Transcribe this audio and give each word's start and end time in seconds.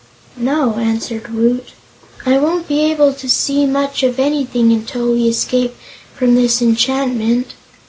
"No," 0.35 0.77
answered 0.79 1.27
Woot. 1.31 1.73
"I 2.25 2.39
won't 2.39 2.67
be 2.67 2.79
able 2.91 3.13
to 3.13 3.29
see 3.29 3.67
much 3.67 4.01
of 4.01 4.17
anything 4.19 4.71
until 4.73 5.11
we 5.13 5.27
escape 5.27 5.75
from 6.15 6.33
this 6.33 6.59
enchantment." 6.59 7.53